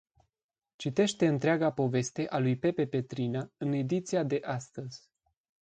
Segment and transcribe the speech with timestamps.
[0.77, 5.09] Citește întreaga poveste a lui Pepe Petrina în ediția de astăzi.